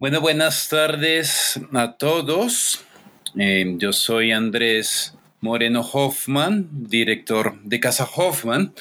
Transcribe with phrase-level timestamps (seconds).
[0.00, 2.80] Bueno, buenas tardes a todos.
[3.38, 8.72] Eh, yo soy Andrés Moreno Hoffman, director de Casa Hoffman.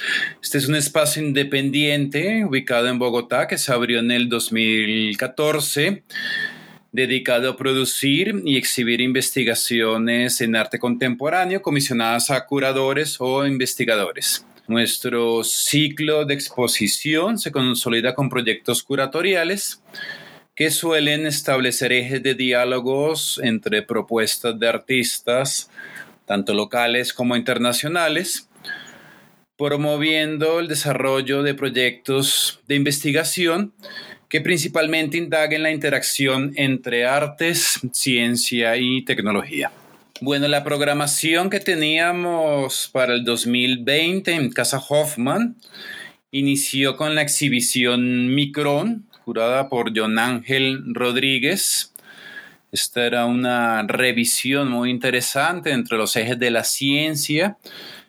[0.42, 6.04] Este es un espacio independiente ubicado en Bogotá que se abrió en el 2014,
[6.94, 14.46] dedicado a producir y exhibir investigaciones en arte contemporáneo comisionadas a curadores o investigadores.
[14.70, 19.82] Nuestro ciclo de exposición se consolida con proyectos curatoriales
[20.60, 25.70] que suelen establecer ejes de diálogos entre propuestas de artistas,
[26.26, 28.50] tanto locales como internacionales,
[29.58, 33.72] promoviendo el desarrollo de proyectos de investigación
[34.28, 39.72] que principalmente indaguen la interacción entre artes, ciencia y tecnología.
[40.20, 45.56] Bueno, la programación que teníamos para el 2020 en Casa Hoffman
[46.32, 51.94] inició con la exhibición Micron, curada por John Ángel Rodríguez,
[52.72, 57.60] esta era una revisión muy interesante entre los ejes de la ciencia,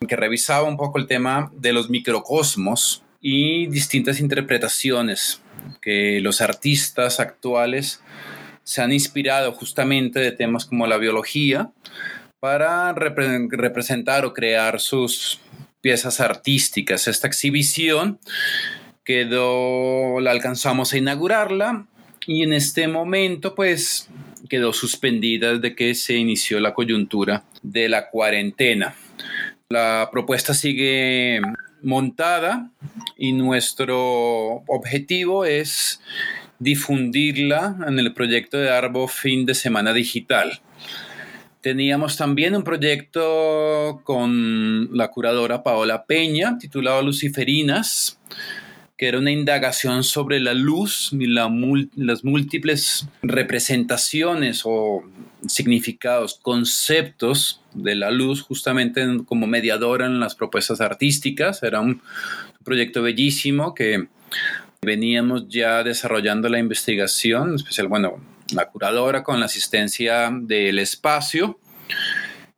[0.09, 5.43] que revisaba un poco el tema de los microcosmos y distintas interpretaciones
[5.83, 8.03] que los artistas actuales
[8.65, 11.71] se han inspirado justamente de temas como la biología
[12.39, 15.39] para representar o crear sus
[15.83, 17.09] piezas artísticas.
[17.09, 18.19] Esta exhibición
[19.05, 21.87] quedó, la alcanzamos a inaugurarla
[22.27, 24.09] y en este momento pues
[24.49, 28.95] quedó suspendida desde que se inició la coyuntura de la cuarentena.
[29.69, 31.41] La propuesta sigue
[31.83, 32.71] montada
[33.17, 36.01] y nuestro objetivo es
[36.59, 40.61] difundirla en el proyecto de Arbo Fin de Semana Digital.
[41.61, 48.19] Teníamos también un proyecto con la curadora Paola Peña titulado Luciferinas,
[49.01, 55.03] que era una indagación sobre la luz y las múltiples representaciones o
[55.47, 61.63] significados, conceptos de la luz justamente como mediadora en las propuestas artísticas.
[61.63, 62.03] Era un
[62.63, 64.09] proyecto bellísimo que
[64.83, 68.21] veníamos ya desarrollando la investigación, en especial, bueno,
[68.53, 71.59] la curadora con la asistencia del espacio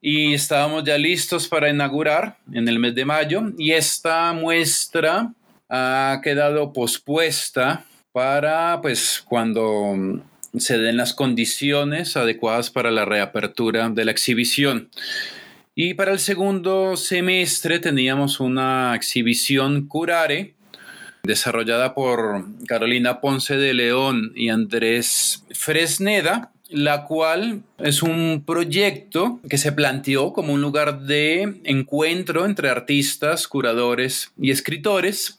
[0.01, 5.33] y estábamos ya listos para inaugurar en el mes de mayo y esta muestra
[5.75, 10.23] ha quedado pospuesta para pues cuando
[10.55, 14.91] se den las condiciones adecuadas para la reapertura de la exhibición.
[15.75, 20.55] Y para el segundo semestre teníamos una exhibición Curare
[21.23, 29.59] desarrollada por Carolina Ponce de León y Andrés Fresneda, la cual es un proyecto que
[29.59, 35.39] se planteó como un lugar de encuentro entre artistas, curadores y escritores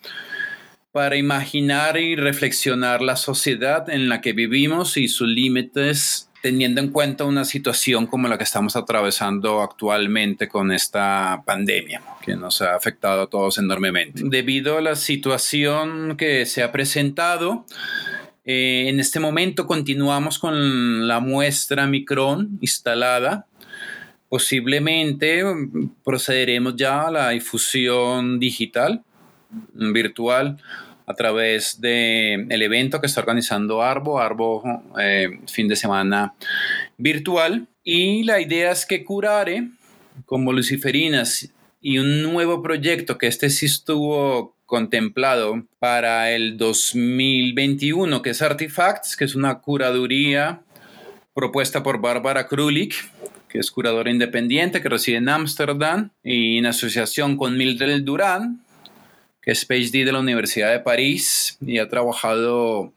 [0.92, 6.90] para imaginar y reflexionar la sociedad en la que vivimos y sus límites teniendo en
[6.90, 12.76] cuenta una situación como la que estamos atravesando actualmente con esta pandemia, que nos ha
[12.76, 14.24] afectado a todos enormemente.
[14.26, 17.66] Debido a la situación que se ha presentado,
[18.46, 23.48] eh, en este momento continuamos con la muestra Micron instalada.
[24.28, 25.44] Posiblemente
[26.04, 29.03] procederemos ya a la difusión digital,
[29.74, 30.58] virtual,
[31.06, 34.64] a través del el evento que está organizando Arbo, Arbo
[35.00, 36.34] eh, fin de semana
[36.98, 37.68] virtual.
[37.84, 39.70] Y la idea es que Curare,
[40.26, 41.50] como Luciferinas,
[41.82, 49.16] y un nuevo proyecto que este sí estuvo contemplado para el 2021, que es Artifacts,
[49.16, 50.61] que es una curaduría
[51.35, 52.95] propuesta por Bárbara Krulik,
[53.50, 58.63] que es curadora independiente que reside en Ámsterdam, y en asociación con Mildred Durán,
[59.44, 62.91] que es PhD de la Universidad de París y ha trabajado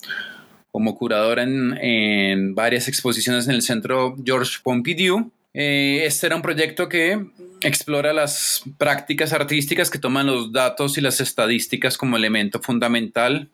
[0.72, 5.30] como curadora en, varias exposiciones en el Centro Georges Pompidou.
[5.58, 7.18] Eh, este era un proyecto que
[7.62, 13.48] explora las prácticas artísticas que toman los datos y las estadísticas como elemento fundamental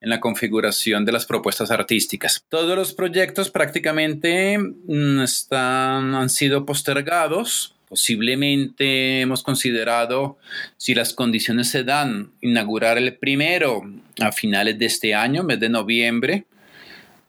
[0.00, 2.44] en la configuración de las propuestas artísticas.
[2.48, 10.38] Todos los proyectos prácticamente mm, están, han sido postergados Posiblemente hemos considerado,
[10.76, 13.82] si las condiciones se dan, inaugurar el primero
[14.20, 16.46] a finales de este año, mes de noviembre,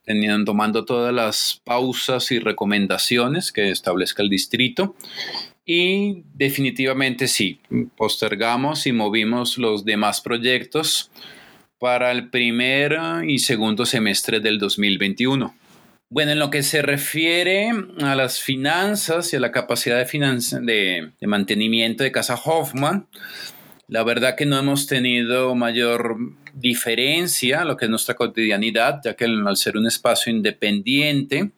[0.07, 4.95] teniendo, tomando todas las pausas y recomendaciones que establezca el distrito.
[5.65, 7.59] Y definitivamente sí,
[7.97, 11.11] postergamos y movimos los demás proyectos
[11.77, 15.53] para el primer y segundo semestre del 2021.
[16.09, 17.69] Bueno, en lo que se refiere
[17.99, 23.07] a las finanzas y a la capacidad de, de, mantenimiento de Casa Hoffman,
[23.89, 26.17] la verdad que no hemos tenido mayor
[26.59, 31.51] diferencia lo que es nuestra cotidianidad, ya que al ser un espacio independiente,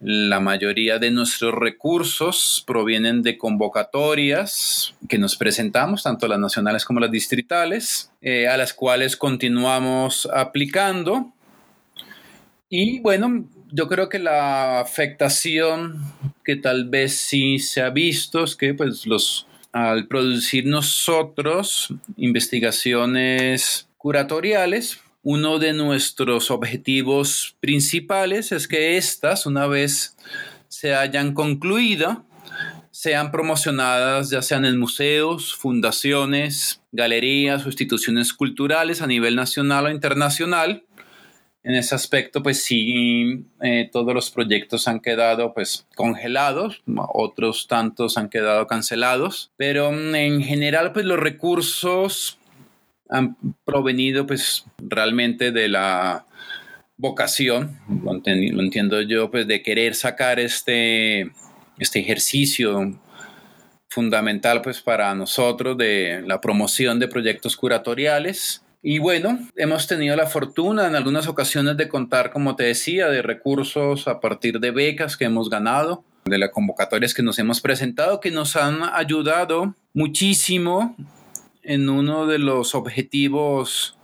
[0.00, 7.00] la mayoría de nuestros recursos provienen de convocatorias que nos presentamos, tanto las nacionales como
[7.00, 11.32] las distritales, eh, a las cuales continuamos aplicando.
[12.68, 16.02] Y bueno, yo creo que la afectación
[16.44, 23.88] que tal vez sí se ha visto es que pues los al producir nosotros investigaciones
[23.98, 30.16] curatoriales, uno de nuestros objetivos principales es que éstas, una vez
[30.68, 32.24] se hayan concluido,
[32.92, 39.90] sean promocionadas ya sean en museos, fundaciones, galerías o instituciones culturales a nivel nacional o
[39.90, 40.84] internacional.
[41.64, 48.18] En ese aspecto, pues sí, eh, todos los proyectos han quedado pues congelados, otros tantos
[48.18, 52.38] han quedado cancelados, pero mm, en general pues los recursos
[53.08, 56.26] han provenido pues realmente de la
[56.98, 61.32] vocación, lo, entiendo yo, pues de querer sacar este,
[61.78, 63.00] este ejercicio
[63.88, 68.63] fundamental pues para nosotros de la promoción de proyectos curatoriales.
[68.86, 73.22] Y bueno, hemos tenido la fortuna en algunas ocasiones de contar, como te decía, de
[73.22, 78.20] recursos a partir de becas que hemos ganado, de las convocatorias que nos hemos presentado,
[78.20, 80.96] que nos han ayudado muchísimo
[81.62, 83.96] en uno de los objetivos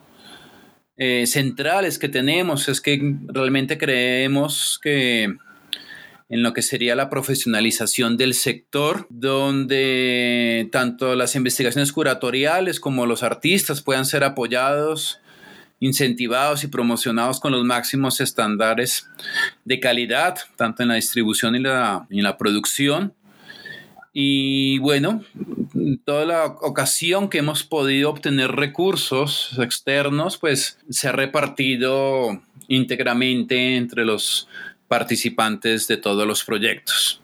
[0.97, 2.67] eh, centrales que tenemos.
[2.71, 5.37] Es que realmente creemos que
[6.31, 13.25] en lo que sería la profesionalización del sector, donde tanto las investigaciones curatoriales como los
[13.25, 15.21] artistas puedan ser apoyados,
[15.81, 19.09] incentivados y promocionados con los máximos estándares
[19.65, 23.13] de calidad, tanto en la distribución y la, en la producción,
[24.13, 25.25] y bueno,
[26.05, 34.05] toda la ocasión que hemos podido obtener recursos externos, pues se ha repartido íntegramente entre
[34.05, 34.49] los
[34.91, 37.21] participantes de todos los proyectos.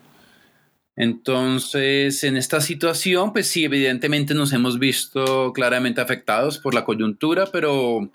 [0.94, 7.46] Entonces, en esta situación, pues sí, evidentemente nos hemos visto claramente afectados por la coyuntura,
[7.52, 8.08] pero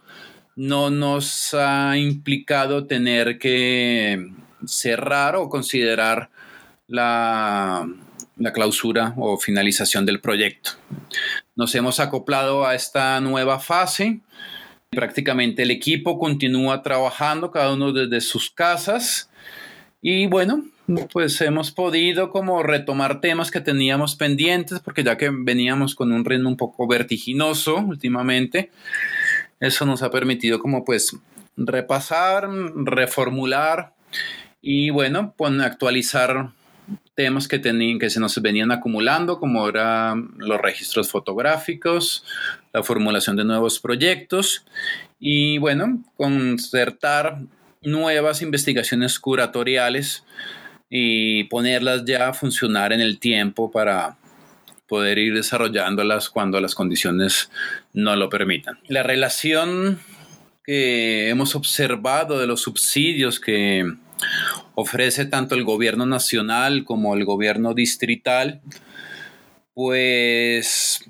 [0.55, 4.31] no nos ha implicado tener que
[4.65, 6.29] cerrar o considerar
[6.87, 7.87] la
[8.41, 10.71] la clausura o finalización del proyecto.
[11.55, 14.21] Nos hemos acoplado a esta nueva fase.
[14.89, 19.29] Prácticamente el equipo continúa trabajando, cada uno desde sus casas.
[20.01, 20.63] Y bueno,
[21.11, 26.25] pues hemos podido como retomar temas que teníamos pendientes, porque ya que veníamos con un
[26.25, 28.71] ritmo un poco vertiginoso últimamente,
[29.59, 31.15] eso nos ha permitido como pues
[31.55, 33.93] repasar, reformular
[34.61, 36.51] y bueno, pues actualizar
[37.15, 42.25] temas que, tenían, que se nos venían acumulando, como eran los registros fotográficos,
[42.73, 44.65] la formulación de nuevos proyectos
[45.19, 47.41] y, bueno, concertar
[47.81, 50.23] nuevas investigaciones curatoriales
[50.89, 54.17] y ponerlas ya a funcionar en el tiempo para
[54.87, 57.49] poder ir desarrollándolas cuando las condiciones
[57.93, 58.77] no lo permitan.
[58.87, 59.99] La relación
[60.63, 63.85] que hemos observado de los subsidios que
[64.75, 68.61] ofrece tanto el gobierno nacional como el gobierno distrital,
[69.73, 71.05] pues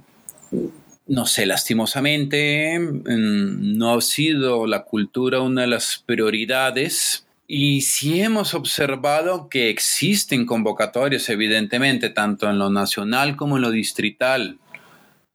[1.12, 7.28] no sé, lastimosamente mm, no ha sido la cultura una de las prioridades.
[7.48, 13.72] Y sí hemos observado que existen convocatorias, evidentemente, tanto en lo nacional como en lo
[13.72, 14.58] distrital,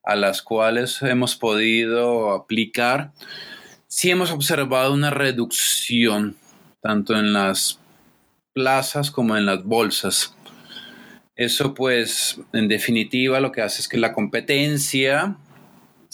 [0.03, 3.13] a las cuales hemos podido aplicar.
[3.87, 6.37] Sí hemos observado una reducción,
[6.81, 7.81] tanto en las
[8.55, 10.35] plazas como en las bolsas.
[11.35, 15.37] Eso pues en definitiva lo que hace es que la competencia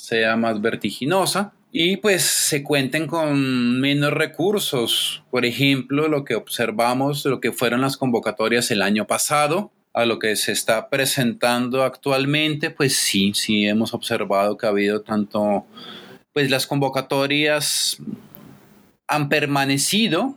[0.02, 5.22] sea más vertiginosa y pues se cuenten con menos recursos.
[5.30, 10.18] Por ejemplo, lo que observamos lo que fueron las convocatorias el año pasado a lo
[10.18, 15.66] que se está presentando actualmente, pues sí, sí hemos observado que ha habido tanto,
[16.32, 17.98] pues las convocatorias
[19.06, 20.34] han permanecido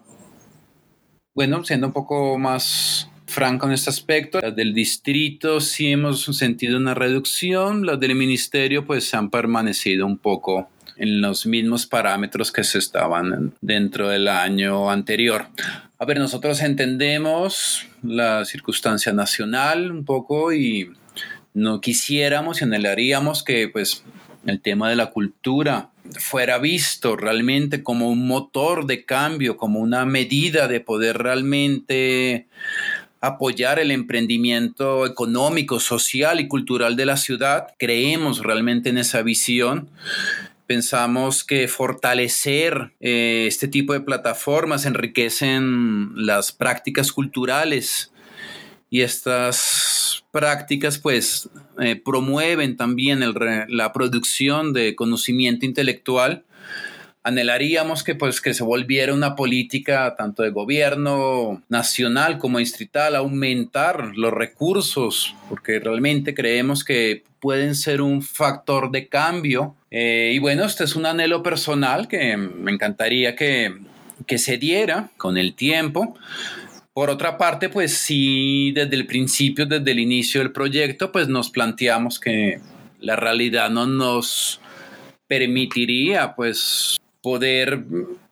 [1.36, 6.78] bueno, siendo un poco más franco en este aspecto, las del distrito sí hemos sentido
[6.78, 12.64] una reducción, las del ministerio pues han permanecido un poco en los mismos parámetros que
[12.64, 15.48] se estaban dentro del año anterior.
[16.00, 20.92] A ver, nosotros entendemos la circunstancia nacional un poco y
[21.54, 24.06] no quisiéramos y anhelaríamos que pues
[24.46, 25.90] el tema de la cultura
[26.20, 32.48] fuera visto realmente como un motor de cambio, como una medida de poder realmente
[33.22, 37.68] apoyar el emprendimiento económico, social y cultural de la ciudad.
[37.78, 39.90] Creemos realmente en esa visión,
[40.68, 48.12] Pensamos que fortalecer eh, este tipo de plataformas enriquecen las prácticas culturales
[48.90, 53.22] y estas prácticas pues eh, promueven también
[53.68, 56.46] la producción de conocimiento intelectual
[57.26, 64.16] anhelaríamos que, pues, que se volviera una política tanto de gobierno nacional como distrital, aumentar
[64.16, 69.76] los recursos, porque realmente creemos que pueden ser un factor de cambio.
[69.90, 73.74] Eh, y bueno, este es un anhelo personal que me encantaría que,
[74.28, 76.16] que se diera con el tiempo.
[76.94, 81.50] Por otra parte, pues sí, desde el principio, desde el inicio del proyecto, pues nos
[81.50, 82.60] planteamos que
[83.00, 84.62] la realidad no nos
[85.28, 87.84] permitiría pues poder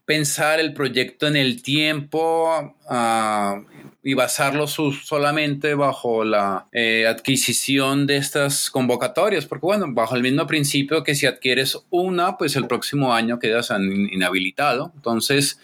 [0.06, 3.60] pensar el proyecto en el tiempo ah,
[4.04, 10.46] y basarlo solamente bajo la eh, adquisición de estas convocatorias, porque bueno, bajo el mismo
[10.46, 14.92] principio que si adquieres una, pues el próximo año quedas inhabilitado.
[14.94, 15.60] Entonces,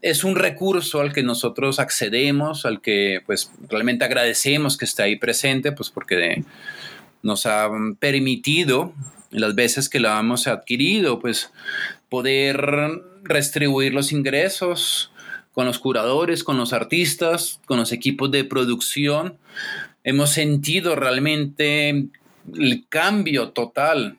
[0.00, 5.16] es un recurso al que nosotros accedemos, al que pues realmente agradecemos que esté ahí
[5.16, 6.42] presente, pues porque
[7.22, 8.94] nos ha permitido
[9.32, 11.50] las veces que la hemos adquirido, pues
[12.08, 15.10] poder restribuir los ingresos
[15.52, 19.38] con los curadores, con los artistas, con los equipos de producción.
[20.04, 22.08] Hemos sentido realmente
[22.54, 24.16] el cambio total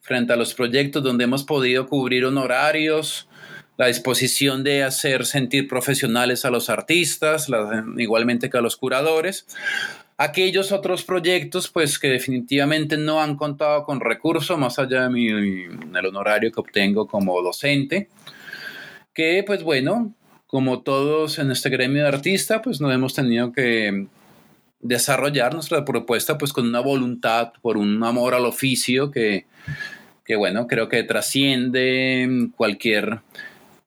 [0.00, 3.28] frente a los proyectos donde hemos podido cubrir honorarios,
[3.76, 7.46] la disposición de hacer sentir profesionales a los artistas,
[7.96, 9.46] igualmente que a los curadores,
[10.18, 15.30] aquellos otros proyectos pues que definitivamente no han contado con recursos más allá de mi,
[15.96, 18.08] honorario que obtengo como docente
[19.14, 20.12] que pues bueno
[20.48, 24.08] como todos en este gremio de artista pues no hemos tenido que
[24.80, 29.46] desarrollar nuestra propuesta pues con una voluntad por un amor al oficio que,
[30.24, 33.20] que bueno creo que trasciende cualquier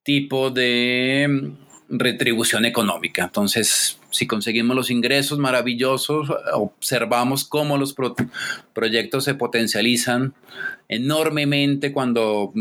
[0.04, 1.54] tipo de
[1.90, 3.24] retribución económica.
[3.24, 7.96] Entonces si conseguimos los ingresos maravillosos, observamos cómo los
[8.74, 10.34] proyectos se potencializan
[10.88, 12.53] enormemente cuando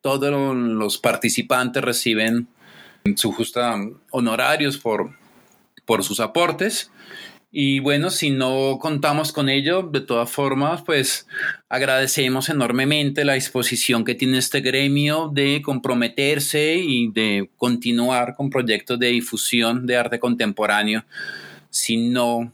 [0.00, 2.48] todos los participantes reciben
[3.16, 3.76] su justa
[4.10, 5.10] honorarios por,
[5.84, 6.90] por sus aportes
[7.56, 11.28] y bueno, si no contamos con ello, de todas formas, pues
[11.68, 18.98] agradecemos enormemente la disposición que tiene este gremio de comprometerse y de continuar con proyectos
[18.98, 21.04] de difusión de arte contemporáneo
[21.70, 22.52] si no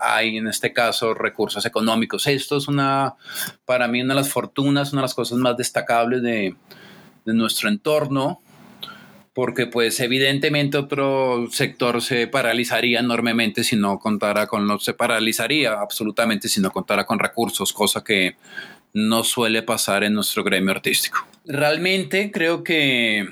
[0.00, 2.26] hay en este caso recursos económicos.
[2.26, 3.14] Esto es una,
[3.64, 6.56] para mí, una de las fortunas, una de las cosas más destacables de,
[7.24, 8.40] de nuestro entorno,
[9.36, 15.74] porque pues evidentemente otro sector se paralizaría enormemente si no contara con los, se paralizaría
[15.74, 18.36] absolutamente si no contara con recursos, cosa que
[18.94, 21.18] no suele pasar en nuestro gremio artístico.
[21.44, 23.28] Realmente creo que,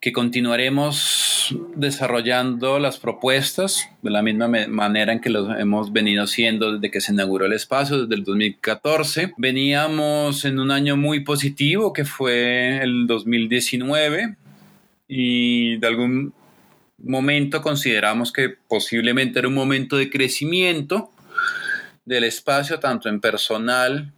[0.00, 6.72] que continuaremos desarrollando las propuestas de la misma manera en que lo hemos venido haciendo
[6.72, 9.34] desde que se inauguró el espacio, desde el 2014.
[9.36, 14.36] Veníamos en un año muy positivo que fue el 2019
[15.12, 16.32] y de algún
[16.98, 21.10] momento consideramos que posiblemente era un momento de crecimiento
[22.04, 24.12] del espacio, tanto en personal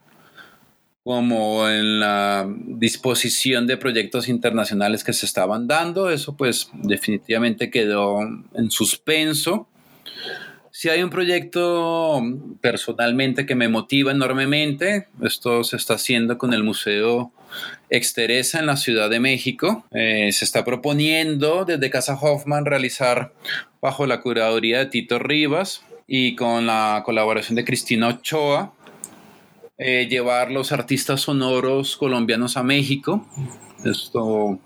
[1.02, 6.10] como en la disposición de proyectos internacionales que se estaban dando.
[6.10, 9.68] Eso pues definitivamente quedó en suspenso.
[10.70, 12.20] Si hay un proyecto
[12.60, 17.32] personalmente que me motiva enormemente, esto se está haciendo con el Museo
[17.90, 19.84] Exteresa en la Ciudad de México.
[19.92, 23.32] Eh, se está proponiendo desde Casa Hoffman realizar
[23.80, 28.74] bajo la curaduría de Tito Rivas y con la colaboración de Cristina Ochoa,
[29.78, 33.26] eh, llevar los artistas sonoros colombianos a México.
[33.84, 34.60] Esto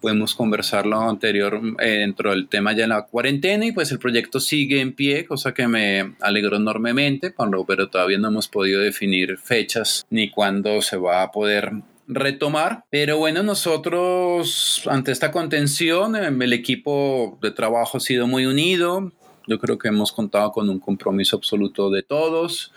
[0.00, 4.40] podemos conversarlo anterior eh, dentro del tema ya en la cuarentena y pues el proyecto
[4.40, 7.34] sigue en pie, cosa que me alegró enormemente,
[7.66, 11.72] pero todavía no hemos podido definir fechas ni cuándo se va a poder
[12.10, 12.84] retomar.
[12.90, 19.12] Pero bueno, nosotros ante esta contención, em, el equipo de trabajo ha sido muy unido.
[19.46, 22.72] Yo creo que hemos contado con un compromiso absoluto de todos.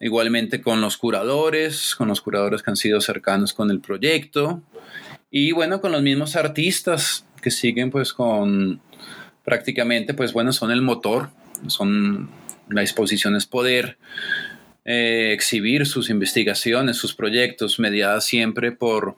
[0.00, 4.62] Igualmente con los curadores, con los curadores que han sido cercanos con el proyecto.
[5.30, 8.80] Y bueno, con los mismos artistas que siguen pues con
[9.44, 11.30] prácticamente pues bueno, son el motor,
[11.66, 12.30] son
[12.68, 13.98] la disposición es poder
[14.84, 19.16] eh, exhibir sus investigaciones, sus proyectos, mediadas siempre por,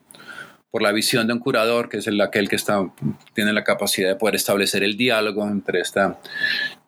[0.71, 2.93] por la visión de un curador, que es el, aquel que está,
[3.35, 6.19] tiene la capacidad de poder establecer el diálogo entre esta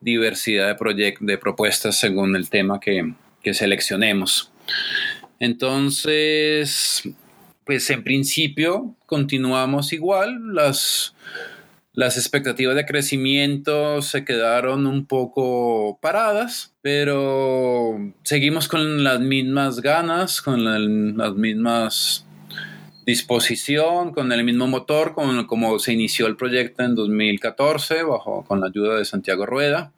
[0.00, 4.52] diversidad de, de propuestas según el tema que, que seleccionemos.
[5.38, 7.08] Entonces,
[7.64, 11.14] pues en principio continuamos igual, las,
[11.92, 20.40] las expectativas de crecimiento se quedaron un poco paradas, pero seguimos con las mismas ganas,
[20.40, 20.62] con
[21.16, 22.24] las mismas
[23.04, 28.60] disposición, con el mismo motor, con, como se inició el proyecto en 2014, bajo, con
[28.60, 29.90] la ayuda de Santiago Rueda.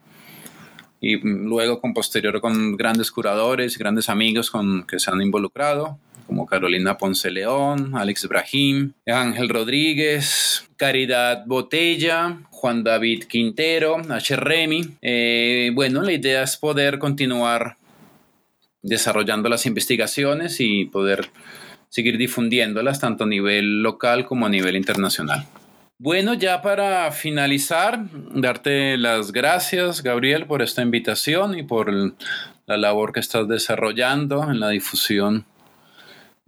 [0.99, 5.99] Y luego con posterior con grandes curadores, grandes amigos con, que se han involucrado,
[6.39, 14.37] como Carolina Ponce León, Alex Brahim, Ángel Rodríguez, Caridad Botella, Juan David Quintero, H.
[14.37, 14.99] Remy.
[15.03, 17.77] Eh, bueno, la idea es poder continuar
[18.83, 21.29] desarrollando las investigaciones y poder
[21.89, 25.45] seguir difundiéndolas tanto a nivel local como a nivel internacional.
[25.99, 27.99] Bueno, ya para finalizar,
[28.33, 31.93] darte las gracias, Gabriel, por esta invitación y por
[32.67, 35.45] la labor que estás desarrollando en la difusión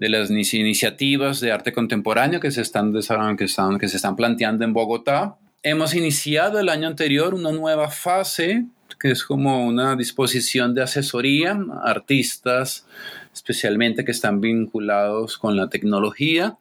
[0.01, 2.93] de las iniciativas de arte contemporáneo que se están,
[3.37, 5.37] que están, que se están planteando en Bogotá.
[5.63, 8.65] Hemos iniciado el año anterior una nueva fase
[8.99, 12.87] que es como una disposición de asesoría a artistas,
[13.33, 16.57] especialmente que están vinculados con la tecnología.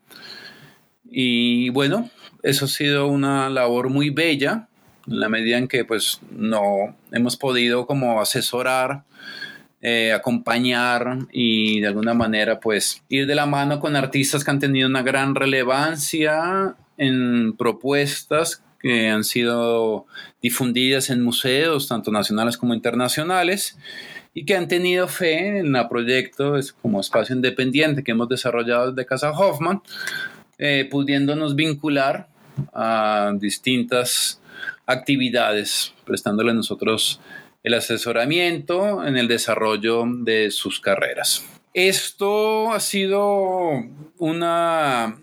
[1.09, 2.09] Y bueno,
[2.43, 4.67] eso ha sido una labor muy bella,
[5.07, 9.03] en la medida en que pues no hemos podido como asesorar,
[9.81, 14.59] eh, acompañar y de alguna manera pues ir de la mano con artistas que han
[14.59, 20.05] tenido una gran relevancia en propuestas que han sido
[20.41, 23.77] difundidas en museos, tanto nacionales como internacionales,
[24.33, 29.05] y que han tenido fe en el proyecto como espacio independiente que hemos desarrollado desde
[29.05, 29.81] Casa Hoffman,
[30.57, 32.27] eh, pudiéndonos vincular
[32.73, 34.41] a distintas
[34.85, 37.19] actividades, prestándole a nosotros
[37.69, 41.45] el asesoramiento en el desarrollo de sus carreras.
[41.75, 43.85] Esto ha sido
[44.17, 45.19] una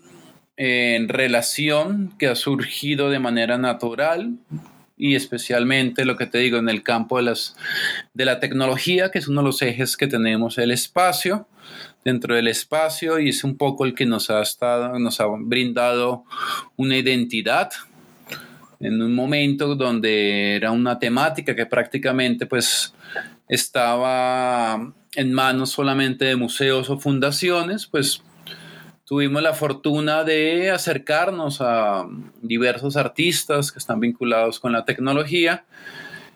[0.55, 4.37] en relación que ha surgido de manera natural
[4.95, 7.57] y especialmente lo que te digo en el campo de, las,
[8.13, 11.47] de la tecnología, que es uno de los ejes que tenemos, el espacio,
[12.05, 16.23] dentro del espacio, y es un poco el que nos ha, estado, nos ha brindado
[16.77, 17.69] una identidad
[18.79, 22.93] en un momento donde era una temática que prácticamente pues
[23.47, 28.21] estaba en manos solamente de museos o fundaciones, pues
[29.05, 32.05] tuvimos la fortuna de acercarnos a
[32.41, 35.65] diversos artistas que están vinculados con la tecnología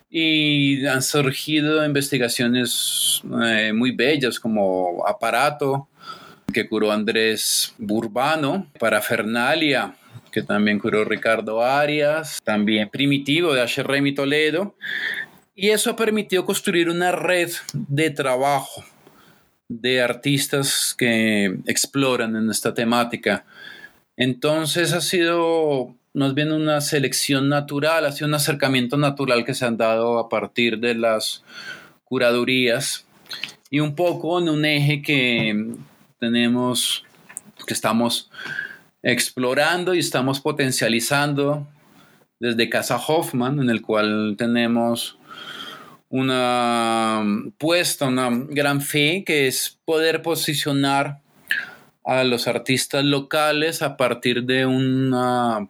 [0.10, 5.88] y han surgido investigaciones eh, muy bellas como Aparato,
[6.51, 9.95] que curó Andrés Burbano, Parafernalia,
[10.32, 13.84] que también curó Ricardo Arias, también Primitivo de H.
[13.84, 14.76] Remy Toledo,
[15.56, 18.84] y eso permitió construir una red de trabajo
[19.67, 23.46] de artistas que exploran en esta temática.
[24.17, 29.65] Entonces ha sido más bien una selección natural, ha sido un acercamiento natural que se
[29.65, 31.44] han dado a partir de las
[32.04, 33.06] curadurías
[33.70, 35.74] y un poco en un eje que
[36.20, 37.06] tenemos,
[37.65, 38.30] que estamos
[39.04, 41.68] explorando y estamos potencializando
[42.40, 45.18] desde Casa Hoffman, en el cual tenemos
[46.10, 47.24] una
[47.58, 51.22] puesta, una gran fe, que es poder posicionar
[52.04, 55.68] a los artistas locales a partir de una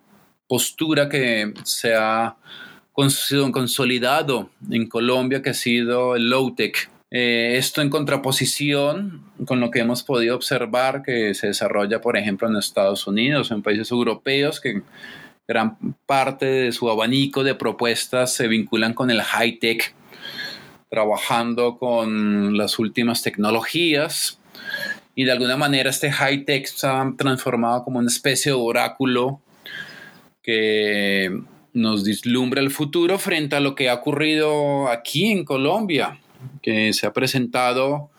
[0.47, 2.37] postura que se ha
[2.93, 6.89] consolidado en Colombia, que ha sido el low-tech.
[7.13, 12.47] Eh, esto en contraposición con lo que hemos podido observar que se desarrolla, por ejemplo,
[12.47, 14.81] en Estados Unidos, en países europeos, que
[15.45, 19.93] gran parte de su abanico de propuestas se vinculan con el high-tech,
[20.89, 24.39] trabajando con las últimas tecnologías.
[25.13, 29.41] Y de alguna manera este high tech se ha transformado como una especie de oráculo
[30.41, 31.41] que
[31.73, 36.20] nos dislumbra el futuro frente a lo que ha ocurrido aquí en Colombia,
[36.61, 38.09] que se ha presentado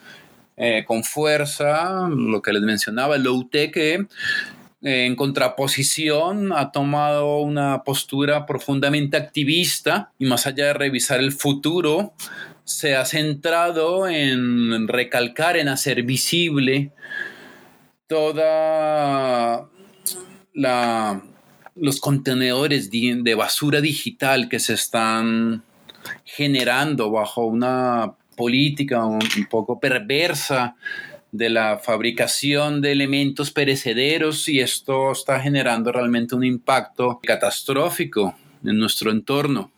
[0.56, 6.72] eh, con fuerza, lo que les mencionaba, el low tech, que eh, en contraposición ha
[6.72, 12.14] tomado una postura profundamente activista y más allá de revisar el futuro,
[12.64, 16.92] se ha centrado en recalcar, en hacer visible
[18.06, 19.68] toda
[20.52, 21.22] la,
[21.74, 25.62] los contenedores de basura digital que se están
[26.24, 30.76] generando bajo una política un poco perversa
[31.32, 38.34] de la fabricación de elementos perecederos y esto está generando realmente un impacto catastrófico
[38.64, 39.70] en nuestro entorno.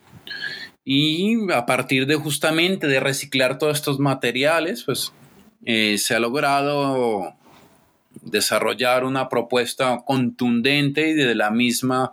[0.85, 5.13] Y a partir de justamente de reciclar todos estos materiales, pues
[5.65, 7.35] eh, se ha logrado
[8.21, 12.13] desarrollar una propuesta contundente y de la misma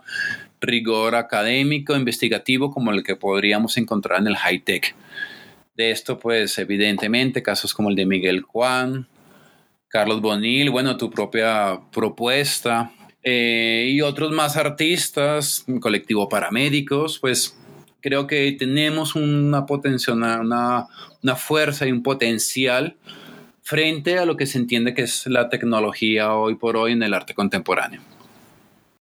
[0.62, 4.94] rigor académico, investigativo como el que podríamos encontrar en el high tech.
[5.76, 9.08] De esto, pues, evidentemente, casos como el de Miguel Juan,
[9.88, 17.56] Carlos Bonil, bueno, tu propia propuesta, eh, y otros más artistas, un colectivo paramédicos, pues
[18.00, 20.86] creo que tenemos una una,
[21.22, 22.96] una fuerza y un potencial
[23.62, 27.14] frente a lo que se entiende que es la tecnología hoy por hoy en el
[27.14, 28.00] arte contemporáneo.